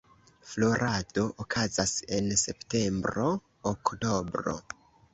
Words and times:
Florado 0.53 1.25
okazas 1.43 1.95
en 2.17 2.33
septembro–oktobro. 2.47 4.61